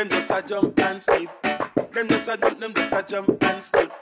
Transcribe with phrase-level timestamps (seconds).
[0.00, 1.28] them just a jump and skip.
[1.92, 3.92] Them just a jump, them just a jump and skip.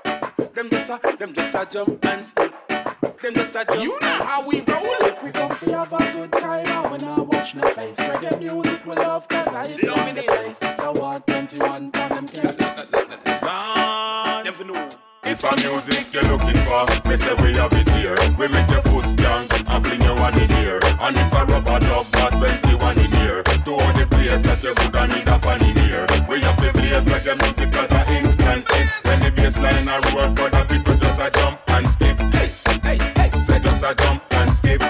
[0.54, 2.54] Them just a, them just a jump and skip.
[2.68, 3.82] Them just a jump.
[3.82, 4.78] You know how we roll.
[4.78, 5.24] Skip.
[5.24, 7.96] We come to have a good time and we not watch no face.
[7.96, 10.62] Reggae music we love cause I hit on the place.
[10.62, 12.94] It's a 121 on them case.
[12.94, 15.07] Lord, them for know.
[15.40, 18.18] If a music you're looking for, me say we have it here.
[18.36, 20.80] We make your foot stank and fling you one in here.
[20.98, 24.74] And if a rubber dub got 21 in here, to all the place that you
[24.74, 26.06] would need a fan in here.
[26.28, 28.88] We have to play like the music at a instant hit.
[29.06, 32.18] When the bass line a roll, for the people just a jump and skip.
[32.34, 32.50] Hey,
[32.82, 34.82] hey, hey, say just a jump and skip.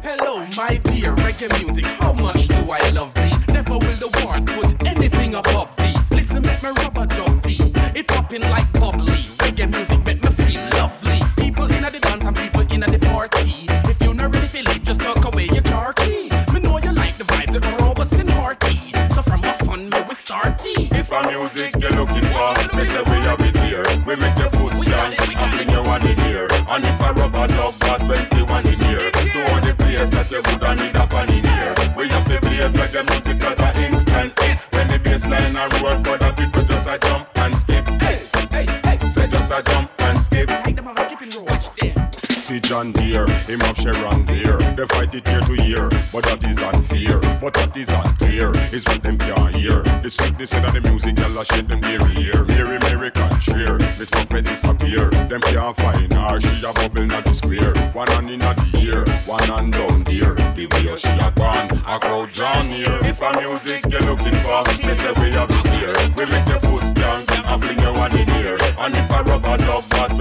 [0.00, 1.84] Hello, my dear reggae music.
[2.00, 3.36] How much do I love thee?
[3.52, 4.65] Never will the world put
[21.22, 21.36] tea.
[21.36, 23.84] Music you're looking for, me say we have it here.
[24.06, 26.48] We make your foot stand and bring you one in here.
[26.68, 30.42] And if a rubber dub got 21 in here, to all the place that you
[30.42, 31.74] would need a fan in here.
[31.96, 34.32] We have to play like the music at a instant.
[34.72, 37.86] When the bass line a roll, for the people just a jump and skip.
[38.02, 38.18] Hey,
[38.50, 40.48] hey, hey, say just a jump and skip.
[40.48, 41.50] Like them have a skipping rope.
[41.50, 42.12] Watch them.
[42.46, 44.58] See John Deere, him have Sharon Deere.
[44.76, 47.18] They fight it year to year, but that is unfair.
[47.40, 49.82] But what is unclear is what them can't hear.
[50.16, 52.44] The sweetness in the music, y'all shake them their ear.
[52.44, 55.10] Mary, Mary contraire, Miss Muffet disappear.
[55.28, 57.76] Them can't find her, she a bubble not the square.
[57.92, 60.32] One hand in the ear, one hand down here.
[60.56, 62.96] The way she a gone, a crowd drawn near.
[63.04, 65.92] If a music you're looking for, they say we have it here.
[66.16, 68.56] We make the foot stand and fling you one in here.
[68.78, 70.16] And if a rubber dub got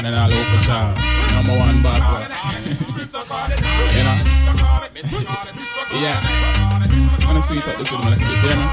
[0.00, 0.94] Cardinal Official,
[1.34, 2.22] number one bad boy.
[3.98, 4.16] you know?
[5.98, 6.20] yeah.
[7.18, 8.70] I'm gonna sweet up this with a little bit, you know?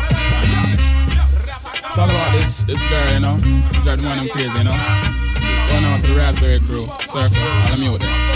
[1.84, 3.40] It's all about this this girl, you know?
[3.81, 5.25] Drive the I'm crazy, you know?
[5.70, 8.36] Going out to the Raspberry crew, circle, of me with them.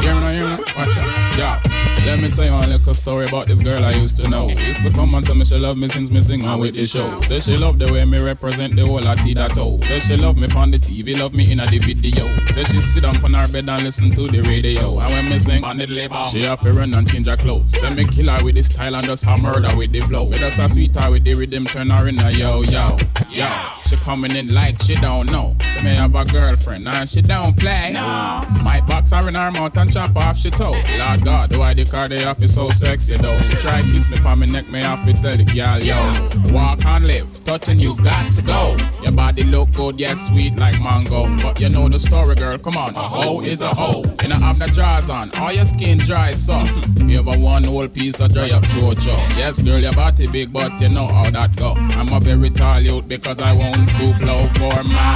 [0.00, 0.58] Hear me now, hear me now?
[0.76, 1.38] Watch out.
[1.38, 1.78] Yeah.
[2.06, 4.48] Let me tell you a little story about this girl I used to know.
[4.48, 6.86] Used to come and tell me she love me since me sing on with the
[6.86, 7.20] show.
[7.20, 9.78] Say she love the way me represent the whole of that toe.
[9.82, 12.26] Say she love me on the TV, love me in a the video.
[12.46, 14.98] Say she sit down on her bed and listen to the radio.
[15.00, 17.78] And when me sing on the label, she have to run and change her clothes.
[17.78, 20.24] Say me kill her with the style and just her murder with the flow.
[20.24, 22.96] With us a sweetheart with the rhythm, turn her in a yo yo
[23.30, 23.48] yo.
[23.86, 25.56] She coming in like she don't know.
[25.74, 26.24] Say me have a
[26.58, 27.90] girlfriend and she don't play.
[27.92, 28.44] No.
[28.62, 30.80] Might box her in her mouth and chop off she toe.
[30.98, 33.38] Lord God, do I the car they off is so sexy though.
[33.42, 36.52] She try kiss me on my neck, me off it tell the girl yo.
[36.52, 38.76] Walk and live, touching you've got to go.
[39.02, 41.34] Your body look good, yes sweet like mango.
[41.42, 42.58] But you know the story, girl.
[42.58, 44.04] Come on, a hoe is a hoe.
[44.20, 46.58] And I have the drawers on, all your skin dry so.
[46.58, 47.08] Hmm.
[47.08, 49.16] You ever one whole piece of dry up chocho.
[49.36, 51.72] Yes, girl, your body big, but you know how that go.
[51.72, 55.07] I'm a very tall youth because I won't stoop low for Maxine.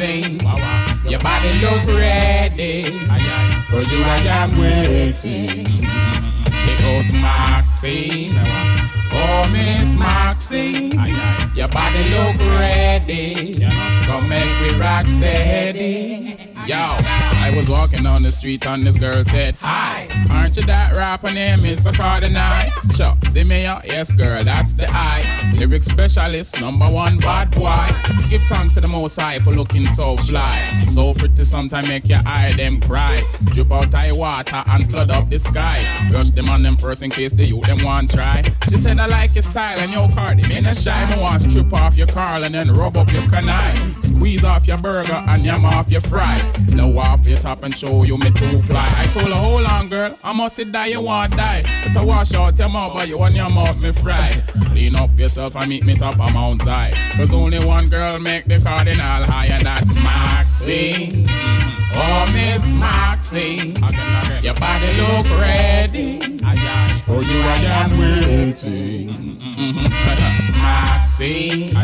[0.00, 0.40] Maxine,
[1.10, 2.84] your body look ready.
[3.68, 5.84] For you I am waiting.
[5.84, 8.32] It goes Maxine.
[9.12, 10.92] Oh, Miss Maxine,
[11.54, 13.60] your body look ready.
[14.06, 16.34] Come make we rock steady.
[16.66, 20.94] Yo, I was walking on the street and this girl said, Hi, aren't you that
[20.94, 22.70] rapper name a Cardinal?
[22.94, 25.24] Sure, see me out, yes girl, that's the I.
[25.56, 27.88] Lyric specialist, number one bad boy.
[28.28, 30.82] Give thanks to the most high for looking so fly.
[30.84, 33.22] So pretty, sometimes make your eye them cry.
[33.46, 35.84] Drip out high water and flood up the sky.
[36.12, 38.42] Rush them on them first in case the youth them want try.
[38.68, 41.06] She said I like your style and your cardi, me not shy.
[41.14, 44.02] Me want strip off your car and then rub up your canine.
[44.02, 46.38] Squeeze off your burger and yam off your fry.
[46.70, 48.92] Blow off your top and show you me two ply.
[48.96, 51.62] I told her, hold on, girl, I must sit die, you want die.
[51.84, 54.42] But I wash out your mouth, but you want your mouth me fry.
[54.66, 56.92] Clean up yourself and meet me top of Mount High.
[57.16, 61.26] Cause only one girl make the cardinal high, and that's Maxine.
[61.92, 63.76] Oh, Miss Maxine.
[64.42, 66.20] Your body look ready.
[67.02, 69.38] For you I am waiting.
[70.62, 71.76] Maxine.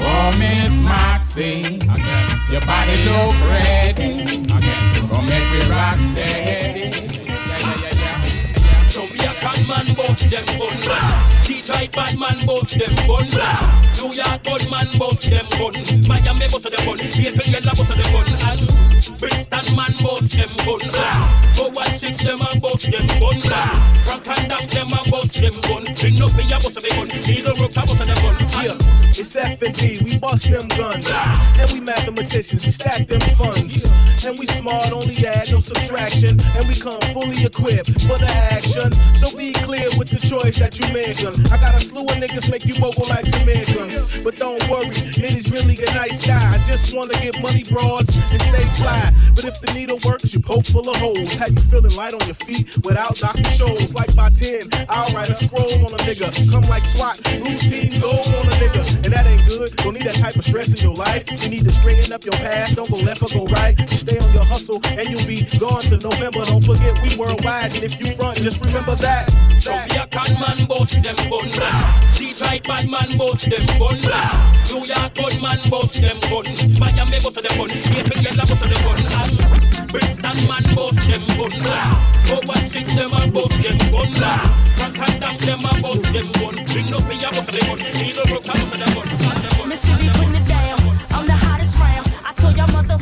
[0.00, 1.80] Oh, Miss Maxine.
[2.50, 3.87] Your body look ready.
[3.88, 4.44] Again.
[5.08, 6.90] Come make me rock steady.
[6.90, 8.86] Yeah, yeah, yeah, yeah.
[8.88, 11.57] So we a con man bust them gun.
[11.68, 13.28] Detroit bad man bust them gun.
[13.28, 15.76] New York gun man bust them gun.
[16.08, 16.98] Miami bust them gun.
[16.98, 18.24] April yellow bust them gun.
[18.48, 18.64] And
[19.20, 20.80] Bristol man bust them gun.
[21.52, 23.36] Go one six them a bust them gun.
[24.08, 25.84] And down them a bust them gun.
[25.92, 27.08] Bring up here bust them gun.
[27.28, 28.36] Needle rock a bust them gun.
[28.64, 30.00] Yeah, it's F and D.
[30.02, 32.64] We bust them guns, and we mathematicians.
[32.64, 33.84] We stack them funds,
[34.24, 34.90] and we smart.
[34.90, 38.90] Only add no subtraction, and we come fully equipped for the action.
[39.14, 41.18] So be clear with the choice that you make.
[41.52, 45.34] I got a slew of niggas make you mobile like Jamaicans, but don't worry, it
[45.34, 46.54] is really a nice guy.
[46.54, 49.12] I just wanna get money broads and stay fly.
[49.34, 51.32] But if the needle works, you poke full of holes.
[51.34, 53.42] Have you feeling light on your feet without Dr.
[53.54, 53.94] Scholl's?
[53.94, 56.30] Like by 10, I'll write a scroll on a nigga.
[56.50, 58.82] Come like SWAT, team gold on a nigga.
[59.04, 59.74] And that ain't good.
[59.82, 61.24] Don't need that type of stress in your life.
[61.42, 62.74] You need to straighten up your path.
[62.76, 63.76] Don't go left or go right.
[63.76, 66.44] Just stay on your hustle and you'll be gone to November.
[66.44, 67.74] Don't forget we worldwide.
[67.74, 69.28] And if you front, just remember that.
[69.58, 71.47] So we a con man bust them gun.
[71.48, 73.98] Detroit bad man bust them gun.
[74.68, 76.46] New York gun man bust them gun.
[76.78, 77.70] Miami bust them gun.
[77.70, 79.00] April yellow bust them gun.
[79.18, 79.34] And
[79.88, 81.54] Bristol man bust them gun.
[82.28, 84.12] Go one six them a bust them gun.
[84.78, 86.54] And down them a bust them gun.
[86.68, 87.78] Bring up here bust them gun.
[87.96, 89.08] Needle a bust them gun.
[89.08, 89.68] Gun.
[89.68, 90.98] Mississippi putting it down.
[91.10, 92.06] I'm the hottest round.
[92.24, 92.98] I told y'all mother,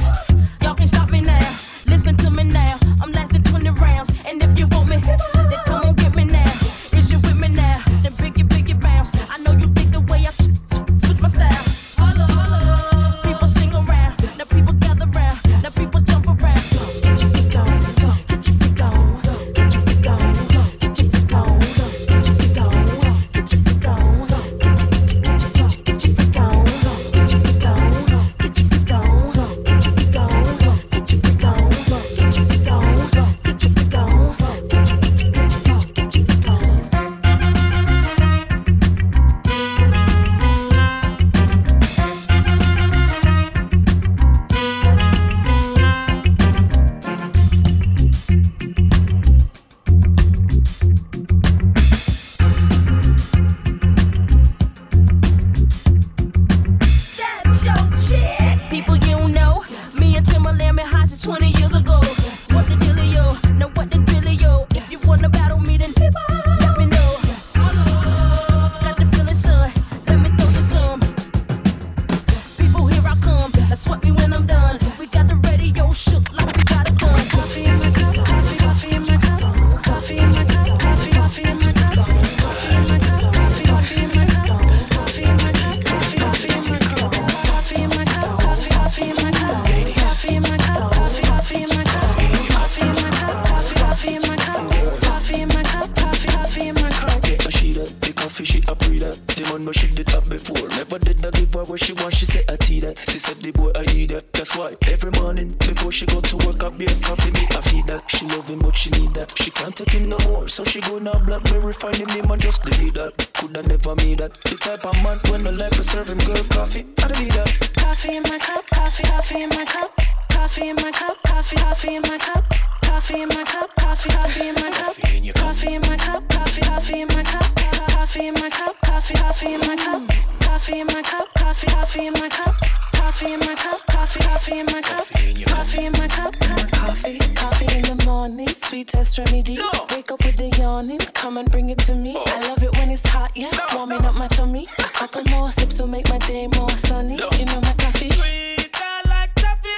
[129.67, 130.03] my cup,
[130.41, 132.55] coffee in my cup, coffee, coffee in my cup,
[132.95, 135.07] coffee in my cup, coffee, coffee in my cup,
[135.47, 136.35] coffee in my cup,
[136.71, 139.59] Coffee, coffee in the morning, sweet as remedy.
[139.91, 142.17] Wake up with the yawning, come and bring it to me.
[142.17, 144.69] I love it when it's hot, yeah, warming up my tummy.
[144.79, 147.15] A couple more sips will make my day more sunny.
[147.15, 148.11] You know my coffee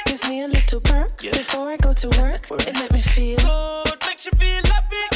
[0.06, 2.46] gives me a little perk before I go to work.
[2.50, 3.38] It make me feel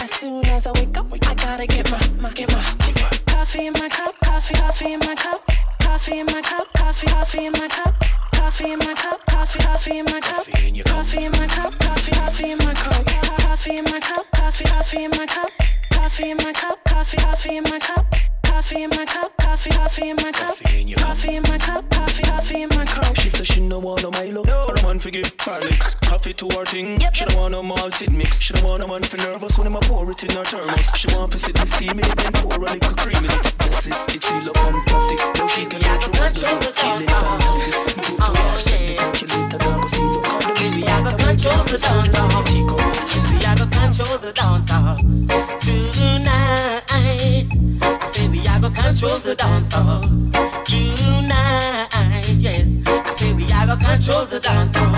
[0.01, 1.13] as soon as I wake up.
[1.13, 5.15] I gotta get my my, get my, coffee in my cup, coffee, coffee in my
[5.15, 5.43] cup,
[5.81, 7.95] coffee in my cup, coffee, coffee in my cup,
[8.35, 10.47] coffee in my cup, coffee, coffee in my cup,
[10.87, 13.05] coffee in my cup, coffee, coffee in my cup,
[13.41, 15.51] coffee in my cup, coffee, coffee in my cup,
[15.93, 18.32] coffee in my cup, coffee, coffee in my cup.
[18.53, 20.57] Coffee in my cup, coffee, coffee in my cup,
[20.99, 23.17] coffee in my cup, coffee, coffee in my cup.
[23.19, 24.11] She said she no want no.
[24.11, 27.01] Milo Or a man for give her licks Coffee to her thing.
[27.15, 28.41] She don't want no malted mix.
[28.41, 30.91] She don't want a man for nervous When him a pour it in her thermos.
[30.95, 33.55] She want to sit and steam it Then pour a little cream in it.
[33.59, 35.19] That's it, it's all up on plastic.
[35.19, 37.73] Now she can go through all the Feeling fantastic.
[37.73, 41.11] Prove to her Set the calculator Now go see so Call the Baby, I go
[41.17, 42.45] control the dance hall.
[42.45, 44.97] Baby, I go control the dance hall.
[45.59, 46.33] Tonight.
[48.63, 50.03] I say we go control the dance hall
[50.65, 51.89] tonight.
[52.39, 54.95] Yes, I say we control the dance hall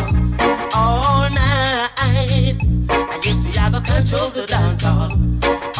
[0.75, 1.91] all night.
[1.97, 5.09] I guess we are gonna control the dance hall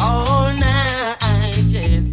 [0.01, 1.57] all night.
[1.67, 2.09] Yes,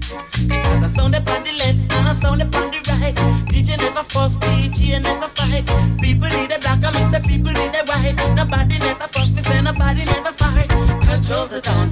[0.47, 3.15] because I sound upon the left and I sound upon the right.
[3.49, 5.67] DJ never fuss, DJ never fight.
[6.03, 8.17] People need a black and me say people need a white.
[8.37, 10.69] Nobody never fuss, me say nobody never fight.
[11.09, 11.92] Control the dance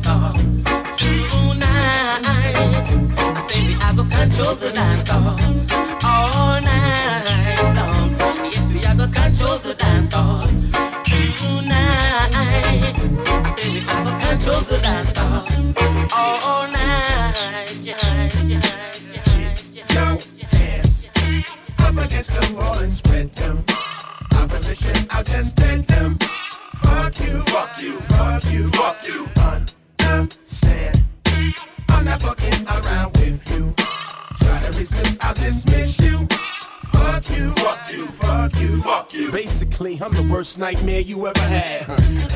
[40.40, 41.84] worst nightmare you ever had.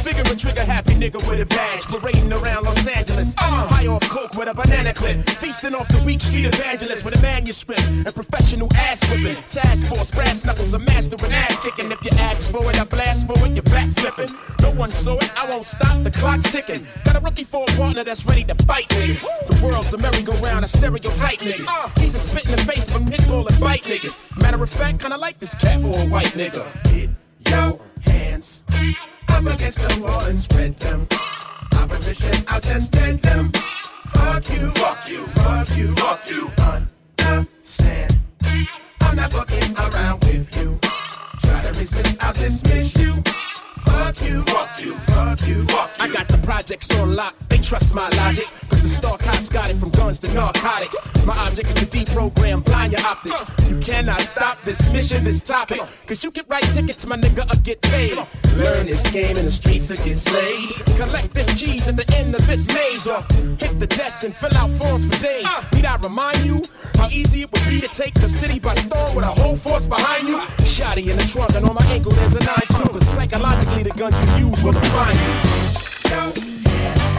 [0.04, 3.34] Figure a trigger happy nigga with a badge, parading around Los Angeles.
[3.38, 3.66] Uh.
[3.66, 7.22] High off coke with a banana clip, feasting off the weak street evangelist with a
[7.22, 9.42] manuscript and professional ass whipping.
[9.48, 11.90] Task force, brass knuckles, a master in ass kicking.
[11.90, 14.28] If you ask for it, I blast for it, you're back flipping.
[14.60, 16.86] No one saw it, I won't stop, the clock's ticking.
[17.04, 19.24] Got a rookie for a partner that's ready to fight niggas.
[19.48, 21.98] The world's a merry-go-round, I stereotype niggas.
[21.98, 24.38] He's a spit in the face of a pit bull and bite niggas.
[24.42, 27.14] Matter of fact, kinda like this cat for a white nigga.
[27.48, 28.62] Your hands
[29.28, 31.06] up against the wall and spread them.
[31.72, 33.52] Opposition, I'll just dead them.
[34.06, 36.50] Fuck you, fuck you, fuck you, fuck you.
[37.18, 38.18] Understand?
[39.00, 40.78] I'm not fucking around with you.
[41.42, 43.22] Try to resist, I'll dismiss you.
[43.84, 46.04] Fuck you, fuck you, fuck you, fuck you.
[46.04, 48.46] I got the projects on lock, they trust my logic.
[48.68, 50.96] Cause the star cops got it from guns to narcotics.
[51.24, 53.44] My object is to deprogram blind your optics.
[53.68, 55.78] You cannot stop this mission, this topic.
[56.06, 58.16] Cause you get right tickets, my nigga, or get paid.
[58.56, 60.70] Learn this game in the streets or get slayed.
[60.96, 63.06] Collect this cheese at the end of this maze.
[63.06, 63.22] Or
[63.58, 65.46] hit the desk and fill out forms for days.
[65.46, 65.64] Uh.
[65.74, 66.62] Need I remind you
[66.94, 69.86] how easy it would be to take the city by storm with a whole force
[69.86, 70.38] behind you?
[70.64, 72.92] Shotty in the trunk and on my ankle there's a 9-2.
[72.92, 73.02] But
[73.74, 75.22] psychologically the gun you use will refine you.
[76.10, 76.32] Yo,
[76.70, 77.16] hands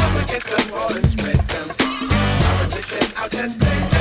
[0.00, 1.70] up against the wall and spread them.
[2.60, 3.93] Opposition, I'll take them.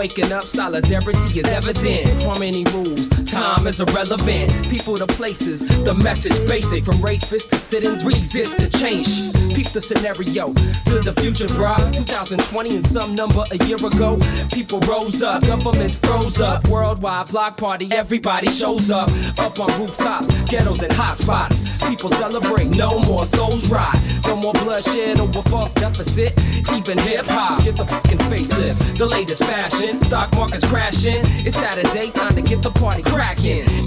[0.00, 2.22] Waking up, solidarity is evident.
[2.22, 4.68] Harmony rules, time is irrelevant.
[4.68, 6.84] People to places, the message basic.
[6.84, 9.32] From race fists to sit-ins, resist the change.
[9.54, 10.52] Peep the scenario
[10.90, 11.78] to the future, bruh.
[11.94, 14.18] 2020 and some number a year ago.
[14.52, 16.66] People rose up, governments froze up.
[16.68, 19.08] Worldwide block party, everybody shows up.
[19.38, 21.86] Up on rooftops, ghettos and hotspots.
[21.88, 23.96] People celebrate, no more souls rot.
[24.26, 26.32] No more bloodshed over false deficit.
[26.74, 28.98] Even hip hop, get the fucking facelift.
[28.98, 31.22] The latest fashion, stock market's crashing.
[31.46, 33.02] It's Saturday, time to get the party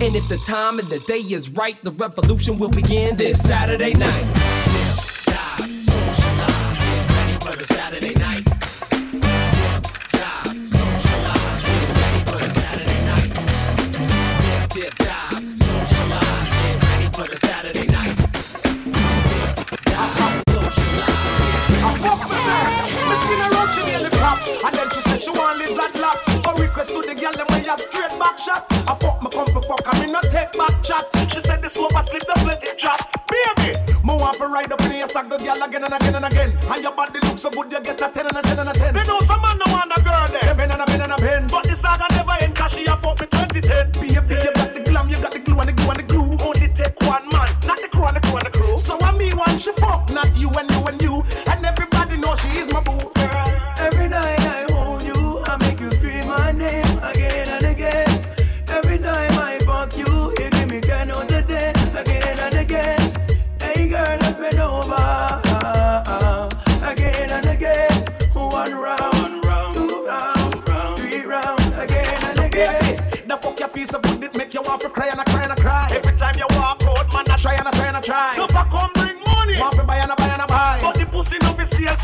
[0.04, 3.94] And if the time and the day is right, the revolution will begin this Saturday
[3.96, 4.62] night.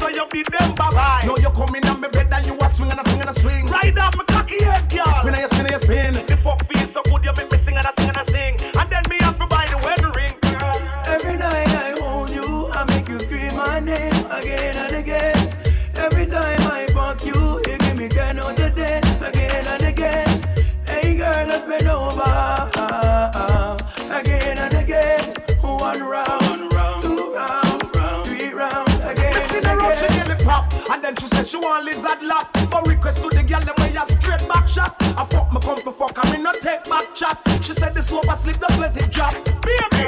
[0.10, 1.24] so you be them bye-bye.
[1.26, 3.34] No, you coming on me bed and you a swing and a swing and a
[3.34, 3.66] swing.
[3.66, 5.12] Ride up my cocky head, girl.
[5.14, 6.14] Spin and you spin and you spin.
[6.14, 8.56] The fuck feel so good, you make me sing and a sing and a sing.
[36.00, 37.38] fuck and me take back chat.
[37.62, 39.34] She said the sober slip, just let it drop.
[39.44, 39.99] Baby.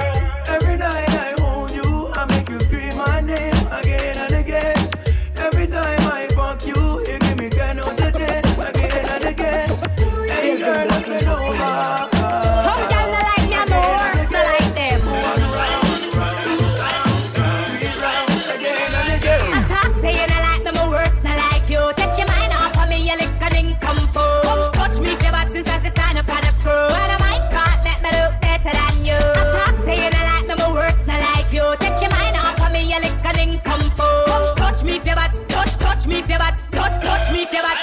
[34.81, 35.49] touch me if you bat.
[35.49, 36.63] Touch, touch me if you bat.
[36.71, 37.77] Touch, touch me if you bat.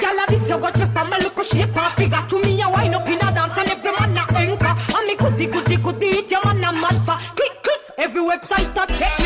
[0.00, 2.58] Girl, I this you got your family look a shape and figure to me.
[2.58, 4.74] You wind up in a dance and every man a anchor.
[4.96, 7.18] And me goody goody goody eat your man a mad for.
[7.36, 9.19] Click click every website I check.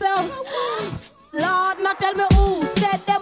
[0.00, 1.32] myself.
[1.32, 3.19] Lord, not tell me who said that.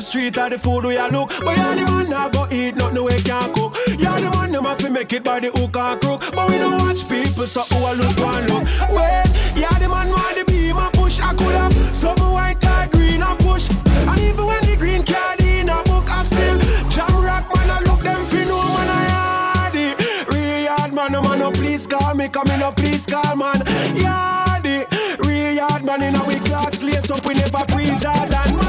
[0.00, 1.28] Street or the food we a look.
[1.44, 3.76] But yeah, the man now go eat nothing we can cook.
[3.98, 6.22] Yeah, the man have to make it by the hook and crook.
[6.32, 8.64] But we don't watch people so who a look one look.
[8.94, 9.26] Wait,
[9.58, 11.20] yeah, the man want the beam a push.
[11.20, 13.68] I could have some white or green a push.
[14.06, 16.58] And even when the green card in a book, I still
[16.88, 17.70] jam rock man.
[17.70, 19.88] I look them fi know man I hardy.
[20.30, 23.60] Real yard man, no man no please call me, come in no please call man.
[23.98, 24.86] Yardy,
[25.26, 28.59] real yard man in a big clocks lace up we never pre Jordan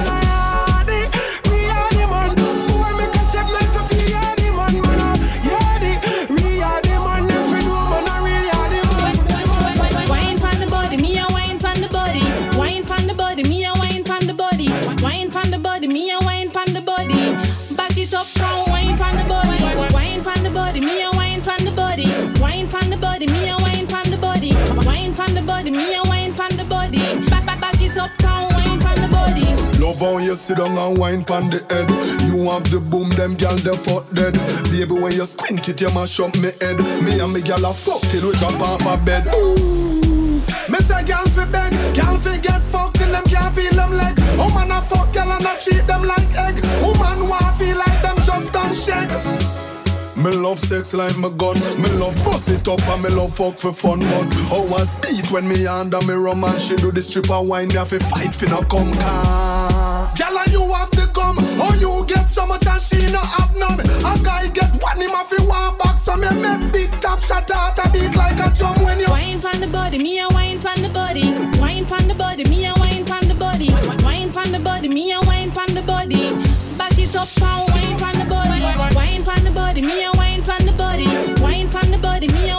[15.12, 17.34] Wine pon the body, me a wine pon the body.
[17.76, 19.62] Back it up, come wine pon the body.
[19.94, 22.08] Wine pon the body, me a wine pon the body.
[22.40, 24.54] Wine pon the body, me a wine pon the body.
[24.88, 27.00] Wine pon the body, me a wine pon the body.
[27.30, 29.44] Back back back it up, come wine pon the body.
[29.84, 31.90] Love how you sit down and wine pon the head.
[32.32, 34.36] You have the boom, them gal them fuck dead.
[34.72, 36.80] Baby, when you squint it, you mash up me head.
[37.04, 39.28] Me and me gal a fuck till we drop off a bed.
[39.36, 39.82] Ooh.
[40.70, 42.62] Me say gal fi beg, gal fi get
[43.12, 44.18] till them can't feel them leg.
[44.38, 46.64] Woman a fuck gal and a treat them like egg.
[46.82, 49.12] Woman want feel like them just don't shake.
[50.16, 51.58] Me love sex like my gun.
[51.82, 54.00] Me love bust it up and me love fuck for fun.
[54.00, 57.42] But how oh, I speed when me under me rum and she do the stripper
[57.42, 57.70] wine.
[57.70, 59.71] They have to fight no come car.
[60.18, 61.38] Girl and you have the gum.
[61.62, 63.80] Or you get so much and she no have none.
[63.80, 66.04] A guy get one him off in one box.
[66.04, 69.10] So me make big top shot out a beat like a drum when you.
[69.10, 71.32] Wine pon the body, me a wine pon the body.
[71.60, 73.70] Wine pon the body, me a wine pon the body.
[74.04, 76.34] Wine pon the body, me a wine pon the body.
[76.78, 78.96] Back it up and wine pon the body.
[78.96, 81.06] Wine pon the body, me a wine pon the body.
[81.42, 82.58] Wine pon the body, me a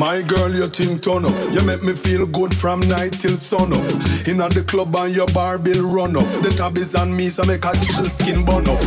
[0.00, 1.52] My girl, you think turn up.
[1.52, 3.84] You make me feel good from night till sun up.
[4.26, 6.24] Inna the club and your bar bill run up.
[6.42, 8.80] The tab is on me, so make a kill skin burn up.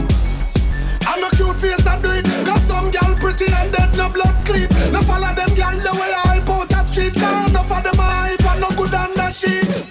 [1.06, 4.34] I'm a cute face I do it Cause some gal pretty and dead no blood
[4.44, 8.00] clean No follow them gal the way I out the street Cause enough of them
[8.00, 9.86] a hype and no good on that shit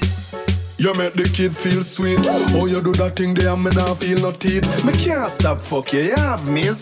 [0.78, 2.18] you make the kid feel sweet.
[2.56, 4.84] Oh, you do that thing there, me not feel no teeth.
[4.84, 6.72] Me can't stop fuck you, you have me a.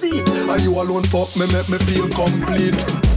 [0.48, 3.09] Are you alone fuck me, make me feel complete.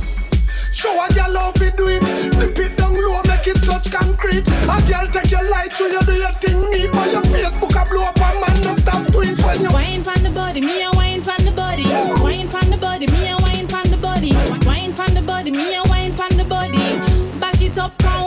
[0.74, 2.02] Show a girl how we do it.
[2.40, 4.48] Dip it down low, make it touch concrete.
[4.48, 6.92] A girl take your light through, you do your thing neat.
[6.92, 9.72] But your Facebook a blow up, a man no stop tweet when you.
[9.72, 11.86] Wine pon the body, me a wine pon the body.
[12.24, 14.34] Wine pon the body, me a wine pon the body.
[14.66, 16.78] Wine pon the body, me a wine pon the body.
[17.40, 18.23] Back it up and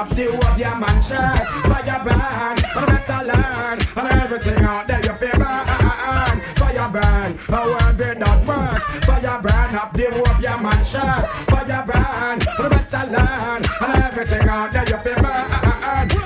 [0.00, 1.46] up the of your man shirt.
[1.68, 3.78] Fire burn, and better learn.
[3.96, 6.40] And everything out there you feel burn.
[6.56, 8.84] Fire burn, a word without words.
[9.04, 11.28] Fire burn up the of your man shirt.
[11.50, 13.60] Fire burn, and better learn.
[13.82, 15.60] And everything out there you feel burn.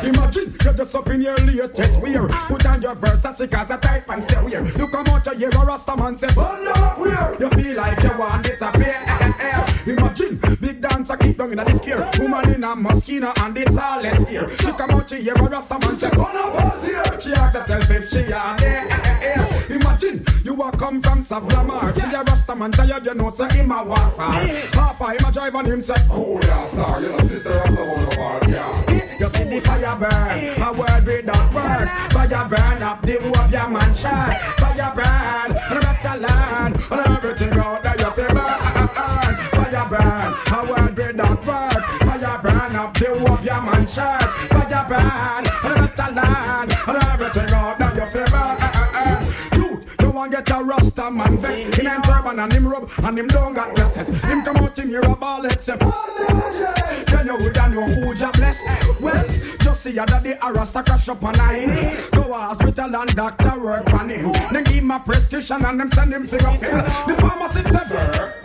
[0.05, 2.29] Imagine you're just up in your latest wear.
[2.29, 4.67] Put on your Versace cause a type and stay weird.
[4.79, 7.37] You come out your ear a Rasta man say, Burn up queer.
[7.41, 9.01] You feel like you want disappear.
[9.87, 10.14] Imagine
[11.53, 12.11] down in scare.
[12.19, 14.49] Woman in a mosquito and the tallest ear.
[14.57, 17.21] She come out she hear a Rasta man say, out here.
[17.21, 19.67] She ask herself if she are there.
[19.71, 21.95] Imagine you a come from Savlamar.
[21.95, 24.17] See a Rasta man tired you know so him a walk.
[24.19, 27.01] Half a him a drive and him say, Cool yeah sir.
[27.01, 29.05] You know sister Rasta want to walk yeah.
[29.19, 31.91] You see the fire burn, a word without words.
[32.13, 34.39] Fire burn up the whole of your man shine.
[34.59, 39.37] Fire burn, and a better land, and everything out there you feel burn.
[39.55, 40.35] Fire burn,
[41.15, 41.87] without words.
[42.05, 44.21] Fire burn up the whole of your man shine.
[44.51, 48.57] Fire burn, and a land, everything out there you feel burn.
[48.61, 49.57] Eh, eh, eh.
[49.57, 51.87] Youth, you want get a Rasta man vex In mm-hmm.
[51.87, 55.01] him turban and him rub and him don't got blesses Him come out him hear
[55.01, 58.61] a ball head say Then you woulda know who ja bless.
[59.01, 59.25] Well,
[59.61, 62.97] just see ya that the a Rasta crash up on a him Go a hospital
[62.97, 66.61] and doctor work on him Then give him a prescription and them send him cigarette
[66.61, 68.44] fill The pharmacist say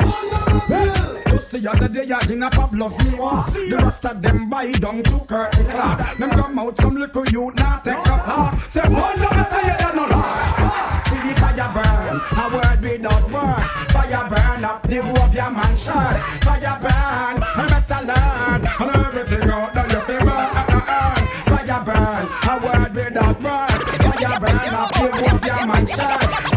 [1.52, 5.20] the other day I in a Pablo's one The rest of them buy down to
[5.26, 9.46] curtain clad Them come out some little youth now take a car Say, no, I
[9.50, 12.22] tell you that no lie till the fire burn.
[12.32, 13.74] A word without words.
[13.92, 18.62] Fire burn up the whole of your man shirt Fire burn, I better learn.
[18.80, 21.24] And everything out there you feel burn.
[21.50, 23.84] Fire burn, a word without words.
[24.06, 26.49] Fire burn up the whole of your man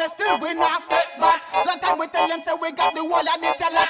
[0.00, 1.42] chest till we not step back.
[1.66, 3.88] Long time we tell them say we got the wall of this a lot,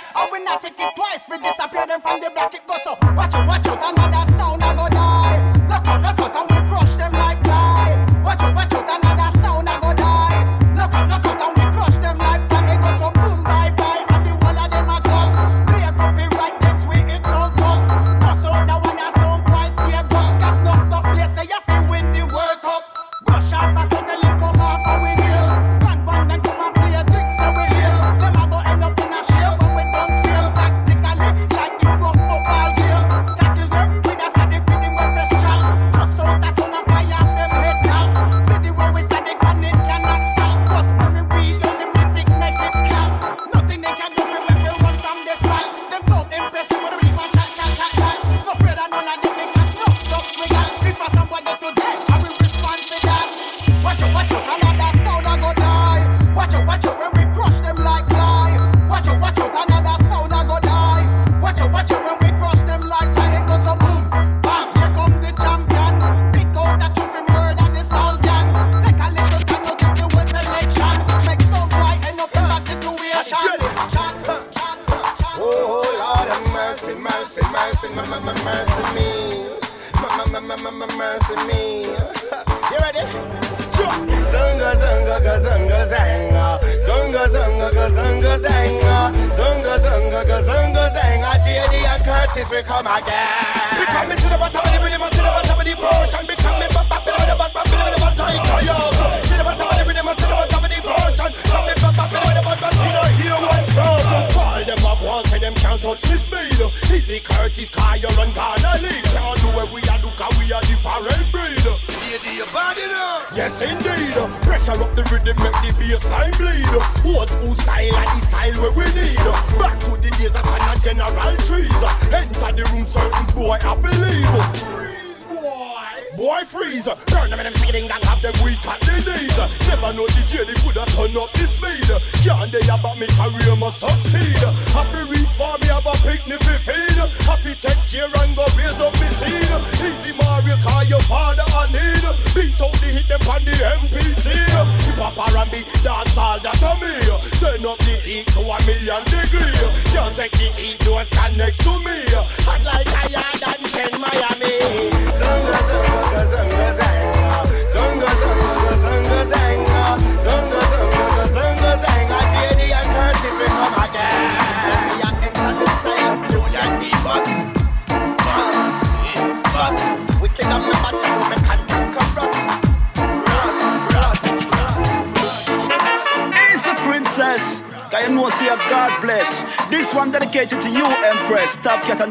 [92.51, 93.79] we come again.
[93.79, 96.27] We come into the bottom of the rhythm and the bottom of the portion.
[96.27, 97.63] We come in, but bop it on the bottom,
[98.03, 99.31] bop like coyotes.
[99.31, 101.31] See the bottom of the rhythm and the bottom of the portion.
[101.47, 104.25] Come in, but bop it on the bottom, bop it on here one thousand.
[104.35, 106.59] Call them up once and them can't touch this speed.
[106.91, 109.05] Easy Curtis, Kyle and Ghana lead.
[109.15, 111.65] Can't do what we are, do cause we are different breed.
[112.11, 113.10] Yeah, the body.
[113.41, 114.13] Yes, indeed.
[114.45, 116.77] Pressure up the rhythm, make the bassline bleed.
[117.09, 119.17] Old school style, and the style where we need.
[119.57, 121.81] Back to the days of San General Trees.
[122.13, 124.29] Enter the room, certain boy, I believe.
[124.61, 125.81] Freeze, boy.
[126.21, 126.85] Boy, freeze.
[127.09, 129.33] Turn them and them singing down, have them weak at the knees.
[129.73, 131.89] Never know the JD could have turned up the speed.
[132.21, 134.37] Can't they about me career must succeed.
[134.77, 136.99] Happy read for me, have a picnic for feed.
[137.25, 137.50] Happy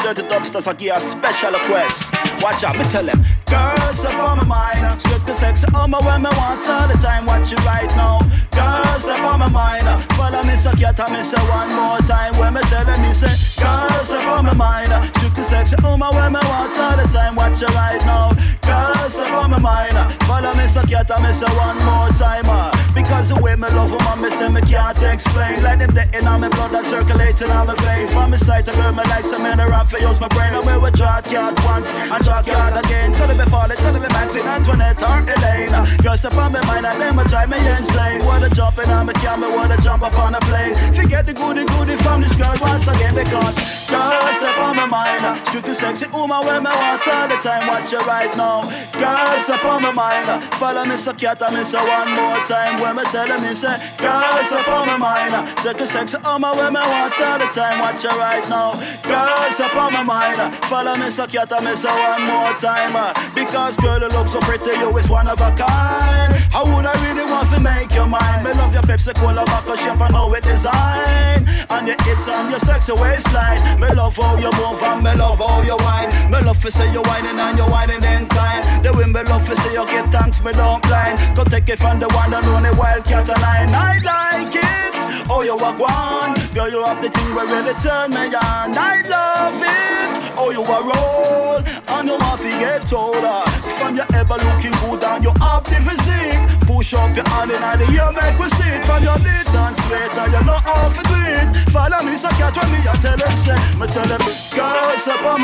[0.09, 2.11] Dirty Dubsters, I give a special request.
[2.41, 3.21] Watch out, me tell them.
[3.45, 6.97] Girls up on my mind, strip the sex on my when me want all the
[6.97, 7.27] time.
[7.27, 8.17] Watch it right now.
[8.49, 9.85] Girls up on my mind,
[10.17, 12.33] follow me so cat me say one more time.
[12.39, 15.99] When me tell them, me say, girls up on my mind, strip the sex on
[15.99, 17.35] my when me want all the time.
[17.35, 18.33] Watch it right now.
[18.65, 19.93] Girls up on my mind,
[20.23, 22.49] follow me so cat me say one more time.
[22.49, 22.78] uh.
[22.95, 25.62] Because the way me love them, me say me can't explain.
[25.63, 28.08] Like them dead in on me blood that circulating on my vein.
[28.08, 30.54] From my sight, a girl me like some in around for use my brain.
[30.65, 33.13] We will draw card once and draw card again.
[33.13, 35.73] Could be falling, could be Maxine, Antoinette or Elaine.
[36.02, 38.25] Girls up on my mind and them a drive me insane.
[38.25, 40.73] Wanna jump in on me camera, wanna jump up on a plane.
[40.97, 45.38] Forget the goody goody from this girl once again because girls up on my mind.
[45.47, 47.67] Strictly sexy woman when me want all the time.
[47.67, 48.65] Watch you right now.
[48.97, 50.43] Girls up on my mind.
[50.56, 52.78] Follow me so cat and me so one more time.
[52.79, 55.47] When me tell me say, girls up on my mind.
[55.59, 57.79] Strictly sexy woman when me want all the time.
[57.79, 58.71] Watch you right now.
[59.03, 60.55] Girls up on my mind.
[60.65, 62.95] Follow me so cat me so one more time.
[63.35, 66.33] Because girl, you look so pretty, you is one of a kind.
[66.55, 68.43] How would I really want to make your mine?
[68.43, 71.45] Me love your Pepsi Cola, Maca shape and how it design.
[71.69, 73.59] And your hips and your sexy waistline.
[73.79, 76.09] Me love how you move and me love how you whine.
[76.31, 78.63] Me love to see you whining and you whining in time.
[78.83, 81.19] The way me love to see you get thanks, me don't blind.
[81.35, 83.65] Go take it from the one and only wildcat and I.
[83.69, 84.95] I like it.
[85.29, 86.34] Oh, you are one.
[86.53, 88.73] Girl, you have the thing where really turn me on.
[88.75, 90.34] I love it.
[90.38, 91.62] Oh, you are roll.
[91.95, 93.41] And you want to get older.
[93.77, 96.67] From your ever looking good and you have the physique.
[96.67, 98.86] Push up your hand in the air, make we see it.
[98.86, 101.47] From your neat and straight and you know how to do it.
[101.69, 103.58] Follow me, so cat when me, I tell him, say.
[103.77, 104.21] Me tell him,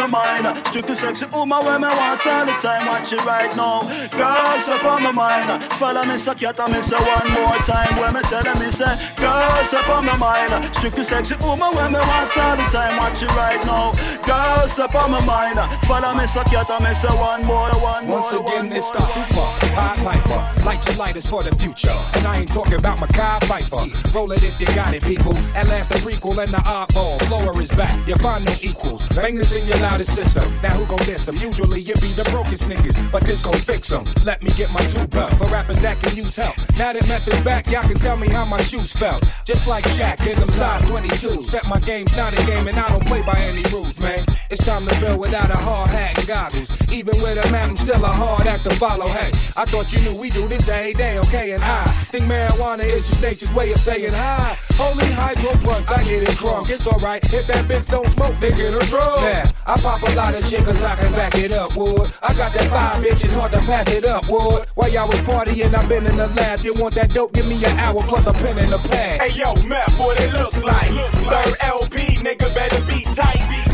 [0.02, 0.58] on my mind.
[0.68, 2.88] Strictly sexy woman when me want all the time.
[2.88, 3.82] Watch it right now.
[4.12, 5.64] Girls up on my mind.
[5.76, 7.96] Follow me, so cat me say one more time.
[8.00, 10.52] When me tell him, me say, girls up on my mind.
[10.76, 12.98] Strictly sexy woman when me want all the time.
[12.98, 13.94] Watch it right now.
[14.26, 15.60] Girls up on my mind.
[15.88, 18.22] Follow me, so cat me say one more, one more.
[18.22, 20.64] Once again, it's the super hot piper.
[20.66, 21.96] Light your lighters for the future.
[22.16, 23.86] And I ain't talking about Makai Piper.
[24.14, 25.36] Roll it if you got it, people.
[25.56, 27.22] At last, the prequel and the oddball.
[27.28, 27.96] Floor is back.
[28.08, 29.06] You find no equals.
[29.16, 30.50] Bang this in your loudest system.
[30.63, 31.38] Now who gon' diss them?
[31.38, 34.04] Usually it be the brokest niggas, but this gon' fix them.
[34.24, 36.58] Let me get my two belt for rapping that can use help.
[36.76, 39.21] Now that method's back, y'all can tell me how my shoes felt.
[39.45, 41.43] Just like Shaq in them size 22.
[41.43, 44.26] Set my game's not a game and I don't play by any rules, man.
[44.52, 46.70] It's time to build without a hard hat and goggles.
[46.94, 49.08] Even with a mountain, still a hard act to follow.
[49.08, 51.54] Hey, I thought you knew we do this every day, okay?
[51.54, 54.58] And I think marijuana is just nature's way of saying hi.
[54.78, 56.70] Holy hydro blunts, I get it drunk.
[56.70, 59.22] It's alright if that bitch don't smoke, they get a drug.
[59.22, 62.12] Now, I pop a lot of shit cause I can back it up, wood.
[62.22, 64.68] I got that five bitches, hard to pass it up, wood.
[64.76, 66.60] While y'all was partying, I've been in the lab.
[66.62, 67.34] You want that dope?
[67.34, 69.22] Give me an hour plus a pen and a pad.
[69.22, 70.90] Hey yo, Matt, what it look like?
[71.26, 73.64] Third LP, nigga better be tight.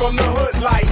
[0.00, 0.89] From, the hood life.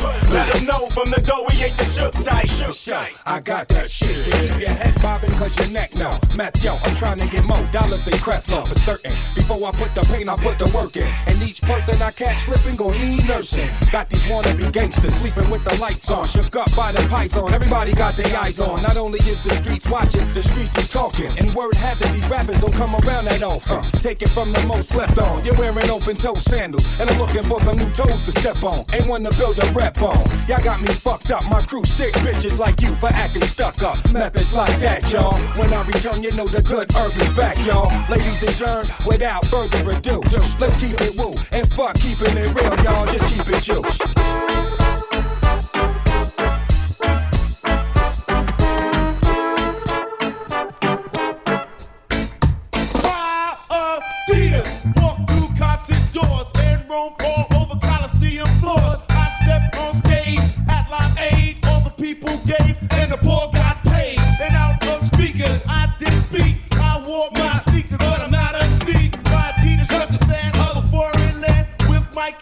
[0.49, 2.49] Let know from the door we ain't the shook type.
[2.49, 4.09] For sure, I got that shit.
[4.09, 6.19] To keep your head bobbing cause your neck now.
[6.35, 8.65] Matt, yo, I'm trying to get more dollars than crap flow.
[8.65, 11.09] For certain, before I put the pain, I put the work in.
[11.27, 13.69] And each person I catch slipping gon' need nursing.
[13.93, 16.27] Got these wannabe gangsters sleeping with the lights on.
[16.27, 17.53] Shook up by the python.
[17.53, 18.83] Everybody got their eyes on.
[18.83, 21.31] Not only is the streets watching, the streets is talking.
[21.37, 23.85] And word has it, these rappers don't come around that often.
[24.01, 25.45] Take it from the most slept on.
[25.45, 26.89] You're wearing open toe sandals.
[27.01, 28.85] And I'm looking for some new toes to step on.
[28.93, 30.38] Ain't one to build a rep on.
[30.47, 31.45] Y'all got me fucked up.
[31.45, 33.97] My crew stick bitches like you for acting stuck up.
[34.13, 35.39] Methods like that, y'all.
[35.59, 37.91] When I return, you know the good herb is back, y'all.
[38.11, 40.21] Ladies adjourn without further ado.
[40.61, 43.07] Let's keep it woo and fuck keeping it real, y'all.
[43.07, 44.88] Just keep it juice.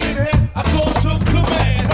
[0.01, 0.51] In.
[0.55, 1.86] I go to command.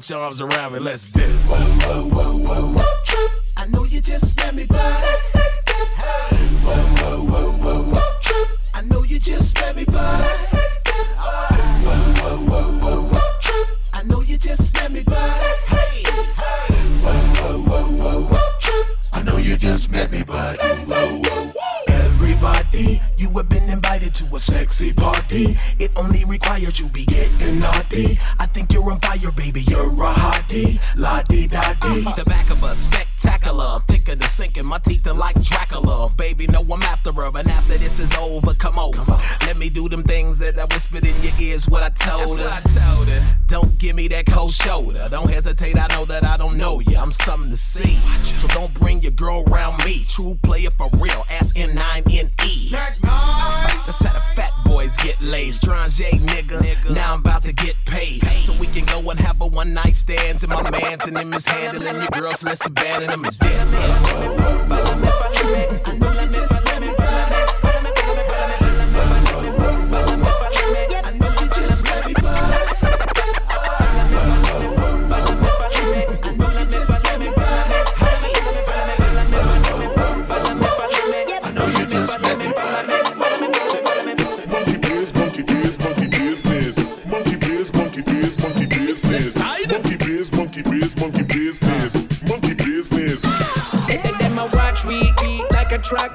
[0.00, 0.78] Put your arms around me.
[0.78, 2.19] Let's do
[61.86, 63.24] and your girls less bad, and I'm
[95.90, 96.14] track.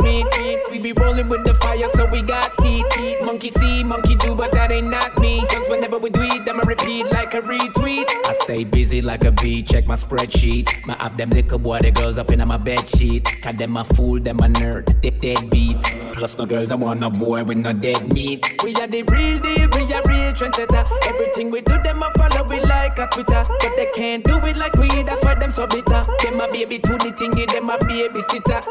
[0.71, 3.21] We be rolling with the fire, so we got heat, heat.
[3.21, 5.45] Monkey see, monkey do, but that ain't not me.
[5.47, 8.05] Cause whenever we do it, them I repeat like a retweet.
[8.25, 10.85] I stay busy like a bee, check my spreadsheet.
[10.85, 13.25] My app them little boy, the girls up in my bed sheet.
[13.41, 15.81] Cause them a fool, them a nerd, they dead beat.
[16.13, 18.63] Plus no girl, them want no boy with no dead meat.
[18.63, 20.83] We are the real deal, we are real trendsetter.
[21.05, 23.45] Everything we do, them a follow we like a Twitter.
[23.47, 26.05] But they can't do it like we, that's why them so bitter.
[26.23, 28.63] Them a baby to the thingy, them a baby sitter.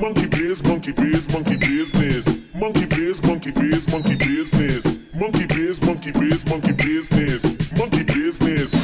[0.00, 2.26] Monkey biz, monkey biz, monkey business.
[2.54, 4.86] Monkey biz, monkey biz, monkey business.
[5.14, 7.44] Monkey biz, monkey biz, monkey business.
[7.76, 8.74] Monkey business.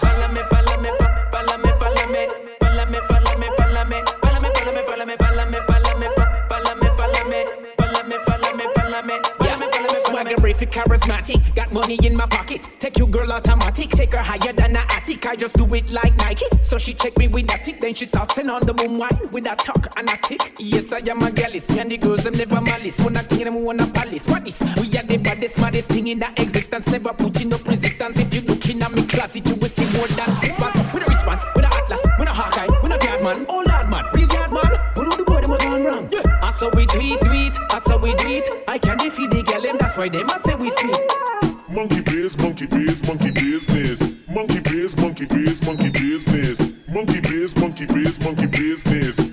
[0.00, 2.28] Pálame, pálame, pa- pálame, pálame,
[2.60, 3.86] pálame, pálame, pálame,
[4.22, 6.08] pálame, pálame, pálame, pálame, pálame, pálame,
[6.48, 7.38] pálame, pálame,
[7.76, 11.39] pálame, pálame, pálame, pálame, charismatic,
[11.72, 12.68] money in my pocket.
[12.78, 15.26] Take your girl automatic, take her higher than a attic.
[15.26, 16.46] I just do it like Nike.
[16.62, 19.18] So she check me with that tick, then she starts in on the boom wine
[19.32, 20.52] with a talk and a tick.
[20.58, 21.70] Yes, I am a gallus.
[21.70, 23.00] Me and the girls them never malice.
[23.00, 24.26] I king them wanna palace.
[24.26, 24.60] What is?
[24.60, 26.86] We are the baddest, maddest thing in the existence.
[26.86, 28.18] Never putting up resistance.
[28.18, 30.78] If you looking at me closet, you will see more than six months.
[30.92, 33.46] With a response, with a atlas, with a Hawkeye, with a guard man.
[33.48, 34.78] Oh lord man, real guard man.
[34.94, 36.08] Who know the boy them a wrong?
[36.10, 36.40] Yeah.
[36.42, 37.56] I saw we tweet, it.
[37.70, 38.48] I saw we tweet.
[38.68, 39.76] I can't defeat the girl them.
[39.78, 41.49] That's why they must say we sweet.
[41.70, 44.00] Monkey biz, monkey biz, monkey business.
[44.28, 46.60] Monkey biz, monkey biz, monkey business.
[46.88, 49.29] Monkey biz, monkey biz, monkey business.